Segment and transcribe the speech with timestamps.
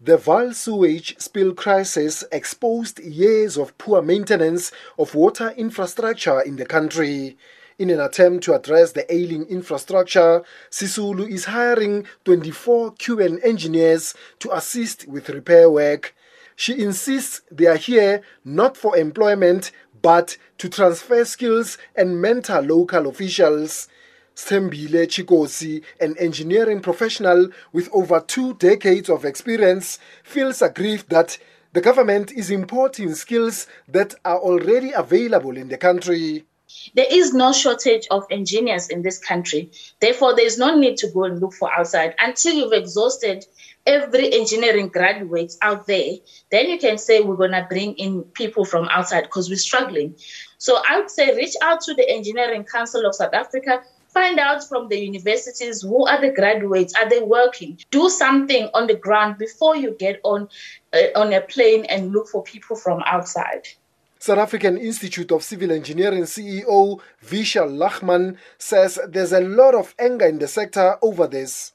[0.00, 6.64] The Vaal sewage spill crisis exposed years of poor maintenance of water infrastructure in the
[6.64, 7.36] country.
[7.80, 14.54] In an attempt to address the ailing infrastructure, Sisulu is hiring 24 Cuban engineers to
[14.54, 16.14] assist with repair work.
[16.54, 23.08] She insists they are here not for employment but to transfer skills and mentor local
[23.08, 23.88] officials.
[24.38, 31.38] Stembile Chikosi, an engineering professional with over two decades of experience, feels aggrieved that
[31.72, 36.44] the government is importing skills that are already available in the country.
[36.94, 39.72] There is no shortage of engineers in this country.
[40.00, 43.44] Therefore, there is no need to go and look for outside until you've exhausted
[43.86, 46.12] every engineering graduate out there.
[46.52, 50.14] Then you can say we're going to bring in people from outside because we're struggling.
[50.58, 54.66] So I would say reach out to the Engineering Council of South Africa Find out
[54.66, 56.94] from the universities who are the graduates.
[56.94, 57.78] Are they working?
[57.90, 60.48] Do something on the ground before you get on
[60.92, 63.68] uh, on a plane and look for people from outside.
[64.18, 70.26] South African Institute of Civil Engineering CEO Vishal Lachman says there's a lot of anger
[70.26, 71.72] in the sector over this.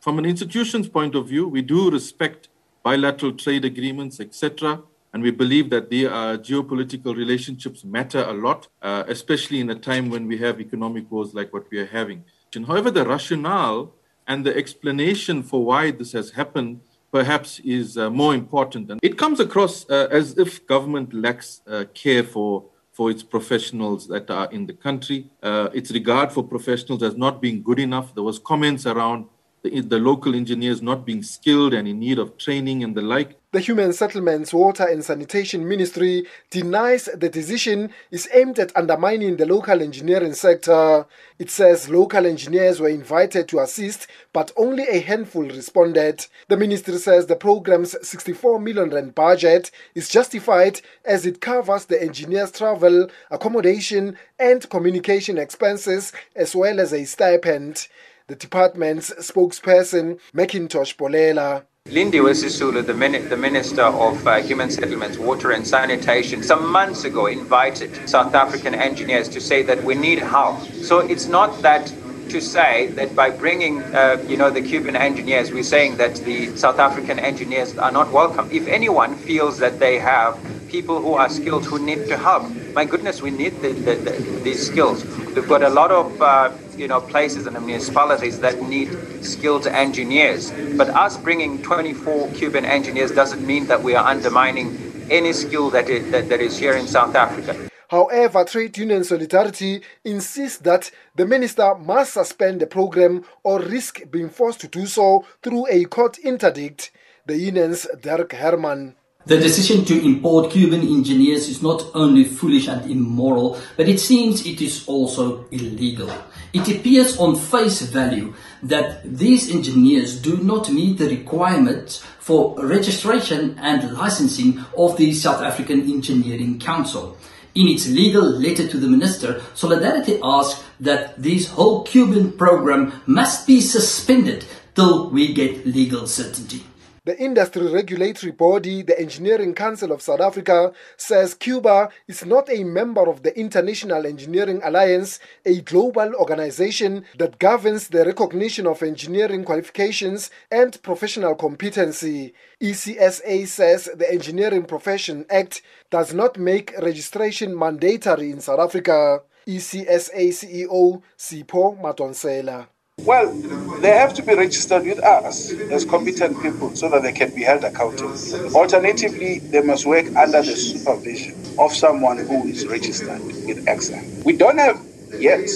[0.00, 2.48] From an institution's point of view, we do respect
[2.82, 4.82] bilateral trade agreements, etc.
[5.12, 9.74] And we believe that the uh, geopolitical relationships matter a lot, uh, especially in a
[9.74, 12.24] time when we have economic wars like what we are having.
[12.66, 13.92] However, the rationale
[14.26, 16.80] and the explanation for why this has happened
[17.12, 18.90] perhaps is uh, more important.
[18.90, 24.08] And it comes across uh, as if government lacks uh, care for for its professionals
[24.08, 25.30] that are in the country.
[25.42, 28.14] Uh, its regard for professionals has not been good enough.
[28.14, 29.26] There was comments around
[29.62, 33.39] the, the local engineers not being skilled and in need of training and the like.
[33.52, 39.44] The Human Settlements, Water and Sanitation Ministry denies the decision is aimed at undermining the
[39.44, 41.04] local engineering sector.
[41.36, 46.26] It says local engineers were invited to assist, but only a handful responded.
[46.46, 52.00] The ministry says the program's 64 million rand budget is justified as it covers the
[52.00, 57.88] engineers' travel, accommodation, and communication expenses, as well as a stipend.
[58.28, 65.18] The department's spokesperson, Macintosh Polela, Lindiwe Sisulu, the, min- the Minister of uh, Human Settlements,
[65.18, 70.18] Water and Sanitation, some months ago invited South African engineers to say that we need
[70.20, 70.60] help.
[70.84, 71.92] So it's not that
[72.28, 76.54] to say that by bringing, uh, you know, the Cuban engineers, we're saying that the
[76.56, 78.48] South African engineers are not welcome.
[78.52, 82.84] If anyone feels that they have people who are skilled who need to help, my
[82.84, 84.12] goodness, we need the, the, the,
[84.44, 85.04] these skills.
[85.34, 88.88] We've got a lot of, uh, you know, places and municipalities that need
[89.22, 90.50] skilled engineers.
[90.78, 94.78] But us bringing 24 Cuban engineers doesn't mean that we are undermining
[95.10, 97.68] any skill that is, that, that is here in South Africa.
[97.88, 104.30] However, Trade Union Solidarity insists that the minister must suspend the program or risk being
[104.30, 106.92] forced to do so through a court interdict.
[107.26, 108.94] The union's Dirk Hermann.
[109.26, 114.46] The decision to import Cuban engineers is not only foolish and immoral, but it seems
[114.46, 116.10] it is also illegal.
[116.54, 118.32] It appears on face value
[118.62, 125.42] that these engineers do not meet the requirements for registration and licensing of the South
[125.42, 127.18] African Engineering Council.
[127.54, 133.46] In its legal letter to the minister, Solidarity asks that this whole Cuban program must
[133.46, 136.64] be suspended till we get legal certainty.
[137.06, 142.62] The industry regulatory body, the Engineering Council of South Africa, says Cuba is not a
[142.62, 149.44] member of the International Engineering Alliance, a global organization that governs the recognition of engineering
[149.44, 152.34] qualifications and professional competency.
[152.60, 159.22] ECSA says the Engineering Profession Act does not make registration mandatory in South Africa.
[159.46, 162.68] ECSA CEO Sipho Madonsela.
[163.04, 163.38] Well,
[163.80, 167.42] they have to be registered with us as competent people so that they can be
[167.44, 168.22] held accountable.
[168.54, 174.04] Alternatively, they must work under the supervision of someone who is registered with ECSA.
[174.24, 174.84] We don't have
[175.18, 175.48] yet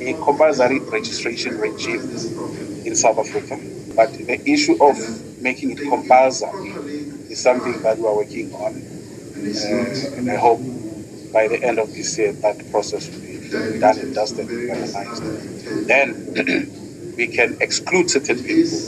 [0.00, 2.08] a compulsory registration regime
[2.84, 3.60] in South Africa,
[3.96, 4.96] but the issue of
[5.40, 6.80] making it compulsory
[7.28, 8.84] is something that we are working on.
[9.54, 9.96] And
[10.28, 10.66] I hope
[11.32, 13.10] by the end of this year that process
[13.52, 15.86] done and dusted and finalized.
[15.86, 18.78] Then we can exclude certain people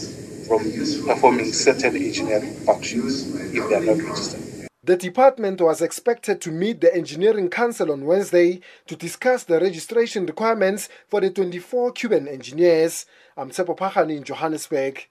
[0.46, 0.60] from
[1.06, 4.40] performing certain engineering functions if they are not registered.
[4.82, 10.26] The department was expected to meet the Engineering Council on Wednesday to discuss the registration
[10.26, 13.06] requirements for the 24 Cuban engineers.
[13.34, 15.06] I'm Tsepo Pachani in Johannesburg.